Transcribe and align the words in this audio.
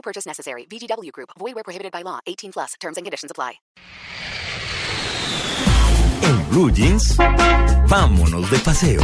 No 0.00 0.02
purchase 0.02 0.26
necessary. 0.26 0.64
VGW 0.66 1.10
Group. 1.12 1.28
Void 1.38 1.54
where 1.54 1.62
prohibited 1.64 1.92
by 1.92 2.02
law. 2.02 2.20
18 2.26 2.52
plus. 2.52 2.74
Terms 2.80 2.96
and 2.96 3.04
conditions 3.04 3.30
apply. 3.30 3.60
En 6.22 6.48
Blue 6.48 6.70
Jeans, 6.72 7.16
vámonos 7.86 8.50
de 8.50 8.58
paseo. 8.60 9.02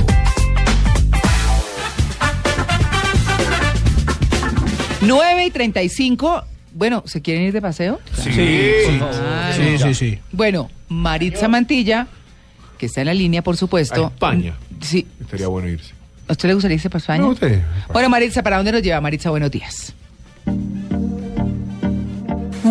9 5.03 5.45
y 5.45 5.51
35. 5.51 6.45
Bueno, 6.73 7.03
¿se 7.07 7.21
quieren 7.21 7.45
ir 7.45 7.53
de 7.53 7.61
paseo? 7.61 8.01
Sí, 8.15 8.31
Claro. 8.31 9.53
sí, 9.55 9.79
sí, 9.79 9.95
sí. 9.95 10.19
Bueno, 10.33 10.71
Maritza 10.89 11.49
Mantilla, 11.49 12.07
que 12.79 12.87
está 12.87 13.01
en 13.03 13.07
la 13.09 13.15
línea, 13.15 13.43
por 13.43 13.57
supuesto. 13.59 14.07
A 14.07 14.09
España. 14.09 14.55
Sí. 14.81 15.07
Estaría 15.21 15.49
bueno 15.49 15.69
irse. 15.69 15.93
¿A 16.29 16.33
usted 16.33 16.49
le 16.49 16.55
gustaría 16.55 16.75
irse 16.77 16.89
para 16.91 16.99
España? 17.01 17.21
No, 17.23 17.29
usted. 17.29 17.63
Bueno, 17.93 18.09
Maritza, 18.09 18.43
¿para 18.43 18.57
dónde 18.57 18.73
nos 18.73 18.83
lleva? 18.83 19.01
Maritza, 19.01 19.29
buenos 19.31 19.51
días. 19.51 19.95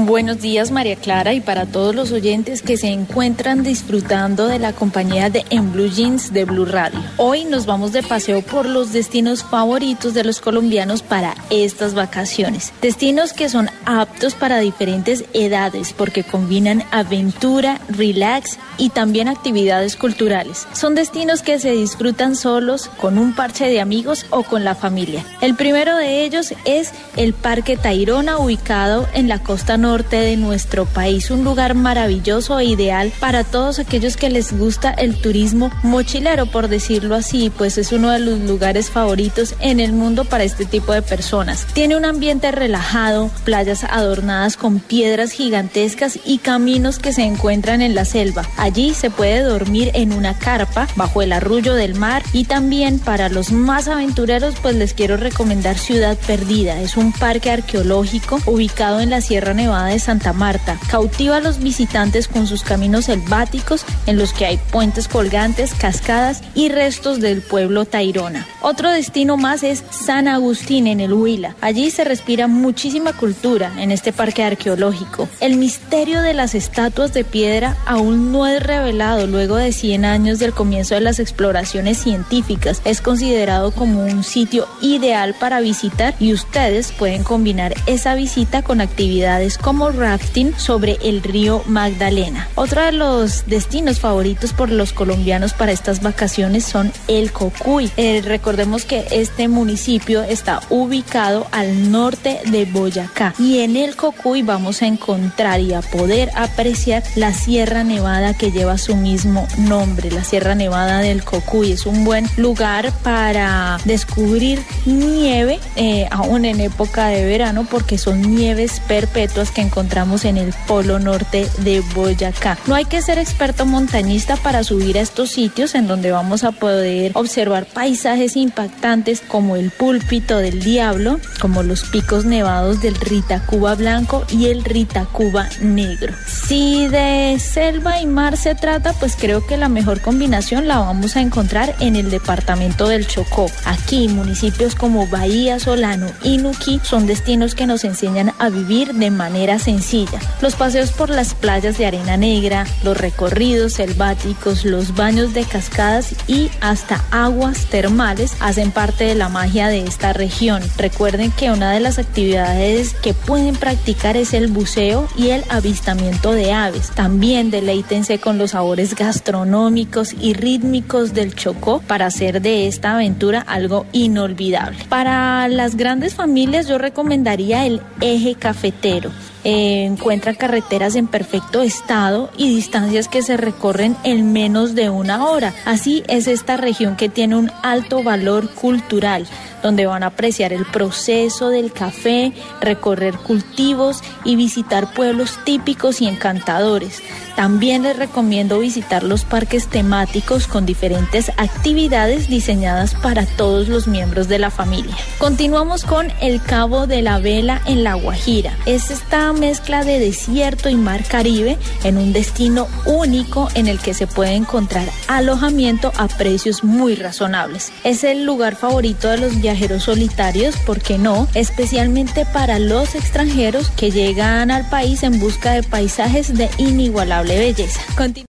Buenos 0.05 0.39
días 0.39 0.69
María 0.69 0.97
Clara 0.97 1.33
y 1.33 1.41
para 1.41 1.65
todos 1.65 1.95
los 1.95 2.11
oyentes 2.11 2.61
que 2.61 2.77
se 2.77 2.89
encuentran 2.89 3.63
disfrutando 3.63 4.45
de 4.45 4.59
la 4.59 4.71
compañía 4.71 5.31
de 5.31 5.43
En 5.49 5.71
Blue 5.71 5.89
Jeans 5.89 6.31
de 6.31 6.45
Blue 6.45 6.65
Radio. 6.65 6.99
Hoy 7.17 7.43
nos 7.43 7.65
vamos 7.65 7.91
de 7.91 8.03
paseo 8.03 8.43
por 8.43 8.67
los 8.67 8.93
destinos 8.93 9.43
favoritos 9.43 10.13
de 10.13 10.23
los 10.23 10.41
colombianos 10.41 11.01
para 11.01 11.33
estas 11.49 11.95
vacaciones. 11.95 12.71
Destinos 12.83 13.33
que 13.33 13.49
son 13.49 13.67
aptos 13.85 14.35
para 14.35 14.59
diferentes 14.59 15.25
edades 15.33 15.91
porque 15.91 16.23
combinan 16.23 16.83
aventura, 16.91 17.81
relax 17.89 18.59
y 18.77 18.89
también 18.89 19.27
actividades 19.27 19.95
culturales. 19.95 20.67
Son 20.73 20.93
destinos 20.93 21.41
que 21.41 21.57
se 21.57 21.71
disfrutan 21.71 22.35
solos, 22.35 22.91
con 23.01 23.17
un 23.17 23.33
parche 23.33 23.65
de 23.65 23.81
amigos 23.81 24.27
o 24.29 24.43
con 24.43 24.63
la 24.63 24.75
familia. 24.75 25.25
El 25.41 25.55
primero 25.55 25.97
de 25.97 26.23
ellos 26.25 26.53
es 26.65 26.91
el 27.15 27.33
Parque 27.33 27.75
Tayrona 27.75 28.37
ubicado 28.37 29.07
en 29.15 29.27
la 29.27 29.39
costa 29.39 29.77
norte 29.77 29.94
de 30.03 30.35
nuestro 30.35 30.85
país, 30.85 31.31
un 31.31 31.43
lugar 31.43 31.73
maravilloso 31.73 32.59
e 32.59 32.65
ideal 32.65 33.13
para 33.19 33.43
todos 33.43 33.79
aquellos 33.79 34.17
que 34.17 34.29
les 34.29 34.51
gusta 34.57 34.91
el 34.91 35.15
turismo 35.15 35.71
mochilero, 35.83 36.47
por 36.47 36.67
decirlo 36.67 37.15
así, 37.15 37.49
pues 37.57 37.77
es 37.77 37.93
uno 37.93 38.11
de 38.11 38.19
los 38.19 38.39
lugares 38.39 38.89
favoritos 38.89 39.55
en 39.61 39.79
el 39.79 39.93
mundo 39.93 40.25
para 40.25 40.43
este 40.43 40.65
tipo 40.65 40.91
de 40.91 41.01
personas. 41.01 41.65
Tiene 41.73 41.95
un 41.95 42.03
ambiente 42.03 42.51
relajado, 42.51 43.31
playas 43.45 43.85
adornadas 43.85 44.57
con 44.57 44.79
piedras 44.79 45.31
gigantescas 45.31 46.19
y 46.25 46.39
caminos 46.39 46.99
que 46.99 47.13
se 47.13 47.23
encuentran 47.23 47.81
en 47.81 47.95
la 47.95 48.03
selva. 48.05 48.43
Allí 48.57 48.93
se 48.93 49.09
puede 49.09 49.41
dormir 49.41 49.91
en 49.93 50.11
una 50.11 50.37
carpa 50.37 50.87
bajo 50.95 51.21
el 51.21 51.31
arrullo 51.31 51.73
del 51.73 51.95
mar 51.95 52.23
y 52.33 52.43
también 52.43 52.99
para 52.99 53.29
los 53.29 53.51
más 53.51 53.87
aventureros 53.87 54.55
pues 54.61 54.75
les 54.75 54.93
quiero 54.93 55.15
recomendar 55.17 55.77
Ciudad 55.77 56.17
Perdida. 56.27 56.81
Es 56.81 56.97
un 56.97 57.13
parque 57.13 57.51
arqueológico 57.51 58.39
ubicado 58.45 58.99
en 58.99 59.09
la 59.09 59.21
Sierra 59.21 59.53
Nevada 59.53 59.84
de 59.87 59.99
Santa 59.99 60.33
Marta. 60.33 60.79
Cautiva 60.89 61.37
a 61.37 61.41
los 61.41 61.59
visitantes 61.59 62.27
con 62.27 62.47
sus 62.47 62.63
caminos 62.63 63.05
selváticos 63.05 63.85
en 64.05 64.17
los 64.17 64.33
que 64.33 64.45
hay 64.45 64.57
puentes 64.71 65.07
colgantes, 65.07 65.73
cascadas 65.73 66.41
y 66.53 66.69
restos 66.69 67.19
del 67.21 67.41
pueblo 67.41 67.85
Tairona. 67.85 68.45
Otro 68.61 68.89
destino 68.89 69.37
más 69.37 69.63
es 69.63 69.83
San 69.91 70.27
Agustín 70.27 70.87
en 70.87 70.99
el 70.99 71.13
Huila. 71.13 71.55
Allí 71.61 71.91
se 71.91 72.03
respira 72.03 72.47
muchísima 72.47 73.13
cultura 73.13 73.71
en 73.77 73.91
este 73.91 74.13
parque 74.13 74.43
arqueológico. 74.43 75.27
El 75.39 75.57
misterio 75.57 76.21
de 76.21 76.33
las 76.33 76.55
estatuas 76.55 77.13
de 77.13 77.23
piedra 77.23 77.77
aún 77.85 78.31
no 78.31 78.47
es 78.47 78.61
revelado 78.61 79.27
luego 79.27 79.57
de 79.57 79.71
100 79.71 80.05
años 80.05 80.39
del 80.39 80.53
comienzo 80.53 80.95
de 80.95 81.01
las 81.01 81.19
exploraciones 81.19 81.97
científicas. 81.97 82.81
Es 82.85 83.01
considerado 83.01 83.71
como 83.71 84.03
un 84.05 84.23
sitio 84.23 84.67
ideal 84.81 85.35
para 85.39 85.59
visitar 85.59 86.15
y 86.19 86.33
ustedes 86.33 86.91
pueden 86.91 87.23
combinar 87.23 87.75
esa 87.85 88.15
visita 88.15 88.61
con 88.61 88.81
actividades 88.81 89.57
como 89.57 89.74
rafting 89.75 90.57
sobre 90.57 90.97
el 91.03 91.21
río 91.21 91.61
Magdalena. 91.67 92.47
Otro 92.55 92.81
de 92.81 92.93
los 92.93 93.45
destinos 93.45 93.99
favoritos 93.99 94.53
por 94.53 94.71
los 94.71 94.93
colombianos 94.93 95.53
para 95.53 95.71
estas 95.71 96.01
vacaciones 96.01 96.63
son 96.63 96.91
el 97.07 97.31
Cocuy. 97.31 97.91
Eh, 97.97 98.21
recordemos 98.23 98.85
que 98.85 99.05
este 99.11 99.47
municipio 99.47 100.23
está 100.23 100.61
ubicado 100.69 101.47
al 101.51 101.91
norte 101.91 102.39
de 102.45 102.65
Boyacá 102.65 103.33
y 103.37 103.59
en 103.59 103.75
el 103.75 103.95
Cocuy 103.95 104.41
vamos 104.41 104.81
a 104.81 104.87
encontrar 104.87 105.59
y 105.59 105.73
a 105.73 105.81
poder 105.81 106.31
apreciar 106.35 107.03
la 107.15 107.33
Sierra 107.33 107.83
Nevada 107.83 108.33
que 108.33 108.51
lleva 108.51 108.77
su 108.77 108.95
mismo 108.95 109.47
nombre, 109.57 110.09
la 110.09 110.23
Sierra 110.23 110.55
Nevada 110.55 110.99
del 110.99 111.23
Cocuy. 111.23 111.73
Es 111.73 111.85
un 111.85 112.05
buen 112.05 112.27
lugar 112.37 112.93
para 113.03 113.77
descubrir 113.85 114.63
nieve, 114.85 115.59
eh, 115.75 116.07
aún 116.11 116.45
en 116.45 116.61
época 116.61 117.07
de 117.07 117.25
verano, 117.25 117.67
porque 117.69 117.97
son 117.97 118.21
nieves 118.35 118.81
perpetuas 118.87 119.51
que 119.51 119.64
encontramos 119.65 120.25
en 120.25 120.37
el 120.37 120.53
polo 120.67 120.99
norte 120.99 121.47
de 121.59 121.81
Boyacá. 121.93 122.57
No 122.67 122.75
hay 122.75 122.85
que 122.85 123.01
ser 123.01 123.17
experto 123.17 123.65
montañista 123.65 124.37
para 124.37 124.63
subir 124.63 124.97
a 124.97 125.01
estos 125.01 125.31
sitios 125.31 125.75
en 125.75 125.87
donde 125.87 126.11
vamos 126.11 126.43
a 126.43 126.51
poder 126.51 127.11
observar 127.15 127.65
paisajes 127.65 128.35
impactantes 128.35 129.21
como 129.21 129.55
el 129.55 129.71
púlpito 129.71 130.37
del 130.37 130.61
diablo, 130.61 131.19
como 131.41 131.63
los 131.63 131.83
picos 131.83 132.25
nevados 132.25 132.81
del 132.81 132.95
Ritacuba 132.95 133.75
blanco 133.75 134.25
y 134.29 134.47
el 134.47 134.63
Ritacuba 134.63 135.49
negro. 135.61 136.13
Si 136.47 136.87
de 136.87 137.37
selva 137.39 137.99
y 137.99 138.05
mar 138.05 138.37
se 138.37 138.55
trata, 138.55 138.93
pues 138.93 139.15
creo 139.15 139.45
que 139.45 139.57
la 139.57 139.69
mejor 139.69 140.01
combinación 140.01 140.67
la 140.67 140.79
vamos 140.79 141.15
a 141.15 141.21
encontrar 141.21 141.75
en 141.79 141.95
el 141.95 142.09
departamento 142.09 142.87
del 142.87 143.07
Chocó. 143.07 143.47
Aquí 143.65 144.07
municipios 144.07 144.75
como 144.75 145.07
Bahía 145.07 145.59
Solano 145.59 146.07
y 146.23 146.37
Nuquí 146.37 146.79
son 146.83 147.05
destinos 147.07 147.55
que 147.55 147.67
nos 147.67 147.83
enseñan 147.83 148.33
a 148.39 148.49
vivir 148.49 148.93
de 148.93 149.11
manera 149.11 149.44
sencilla. 149.59 150.19
Los 150.41 150.55
paseos 150.55 150.91
por 150.91 151.09
las 151.09 151.33
playas 151.33 151.77
de 151.77 151.85
arena 151.85 152.17
negra, 152.17 152.65
los 152.83 152.97
recorridos 152.97 153.73
selváticos, 153.73 154.65
los 154.65 154.95
baños 154.95 155.33
de 155.33 155.43
cascadas 155.43 156.15
y 156.27 156.49
hasta 156.61 157.03
aguas 157.11 157.65
termales 157.65 158.33
hacen 158.39 158.71
parte 158.71 159.05
de 159.05 159.15
la 159.15 159.29
magia 159.29 159.67
de 159.67 159.83
esta 159.83 160.13
región. 160.13 160.61
Recuerden 160.77 161.31
que 161.31 161.51
una 161.51 161.71
de 161.71 161.79
las 161.79 161.99
actividades 161.99 162.93
que 162.93 163.13
pueden 163.13 163.55
practicar 163.55 164.17
es 164.17 164.33
el 164.33 164.47
buceo 164.47 165.07
y 165.17 165.29
el 165.29 165.43
avistamiento 165.49 166.31
de 166.31 166.51
aves. 166.51 166.91
También 166.91 167.51
deleítense 167.51 168.19
con 168.19 168.37
los 168.37 168.51
sabores 168.51 168.95
gastronómicos 168.95 170.13
y 170.19 170.33
rítmicos 170.33 171.13
del 171.13 171.35
Chocó 171.35 171.81
para 171.81 172.07
hacer 172.07 172.41
de 172.41 172.67
esta 172.67 172.95
aventura 172.95 173.41
algo 173.41 173.85
inolvidable. 173.91 174.77
Para 174.89 175.47
las 175.47 175.75
grandes 175.75 176.15
familias 176.15 176.67
yo 176.67 176.77
recomendaría 176.77 177.65
el 177.65 177.81
eje 178.01 178.35
cafetero. 178.35 179.11
Eh, 179.47 179.85
encuentran 179.85 180.33
carreteras 180.33 180.95
en 180.95 181.05
perfecto 181.05 181.61
estado 181.61 182.31
y 182.35 182.49
distancias 182.49 183.07
que 183.07 183.21
se 183.21 183.37
recorren 183.37 183.95
en 184.03 184.33
menos 184.33 184.73
de 184.73 184.89
una 184.89 185.27
hora. 185.27 185.53
Así 185.65 186.03
es 186.07 186.27
esta 186.27 186.57
región 186.57 186.95
que 186.95 187.09
tiene 187.09 187.35
un 187.35 187.51
alto 187.61 188.01
valor 188.01 188.49
cultural, 188.49 189.27
donde 189.65 189.87
van 189.87 190.03
a 190.03 190.07
apreciar 190.07 190.53
el 190.53 190.63
proceso 190.63 191.49
del 191.49 191.71
café, 191.71 192.33
recorrer 192.61 193.17
cultivos 193.17 194.03
y 194.23 194.35
visitar 194.35 194.93
pueblos 194.93 195.39
típicos 195.43 196.01
y 196.01 196.07
encantadores. 196.07 197.01
También 197.35 197.81
les 197.81 197.97
recomiendo 197.97 198.59
visitar 198.59 199.01
los 199.01 199.25
parques 199.25 199.67
temáticos 199.67 200.45
con 200.45 200.67
diferentes 200.67 201.31
actividades 201.37 202.29
diseñadas 202.29 202.93
para 202.93 203.25
todos 203.25 203.67
los 203.67 203.87
miembros 203.87 204.27
de 204.27 204.37
la 204.37 204.51
familia. 204.51 204.95
Continuamos 205.17 205.83
con 205.83 206.13
el 206.21 206.43
Cabo 206.43 206.85
de 206.85 207.01
la 207.01 207.17
Vela 207.17 207.59
en 207.65 207.83
La 207.83 207.95
Guajira. 207.95 208.55
Es 208.67 208.91
esta 208.91 209.33
mezcla 209.33 209.83
de 209.83 209.97
desierto 209.97 210.69
y 210.69 210.75
mar 210.75 211.03
Caribe 211.05 211.57
en 211.83 211.97
un 211.97 212.13
destino 212.13 212.67
único 212.85 213.49
en 213.55 213.67
el 213.67 213.79
que 213.79 213.95
se 213.95 214.05
puede 214.05 214.35
encontrar 214.35 214.87
alojamiento 215.07 215.91
a 215.97 216.07
precios 216.07 216.63
muy 216.63 216.93
razonables. 216.93 217.71
Es 217.83 218.03
el 218.03 218.25
lugar 218.25 218.55
favorito 218.55 219.09
de 219.09 219.17
los 219.17 219.41
solitarios, 219.79 220.55
¿por 220.57 220.81
qué 220.81 220.97
no? 220.97 221.27
Especialmente 221.33 222.25
para 222.25 222.59
los 222.59 222.95
extranjeros 222.95 223.69
que 223.71 223.91
llegan 223.91 224.51
al 224.51 224.69
país 224.69 225.03
en 225.03 225.19
busca 225.19 225.53
de 225.53 225.63
paisajes 225.63 226.35
de 226.35 226.49
inigualable 226.57 227.37
belleza. 227.37 227.81
Continu 227.97 228.23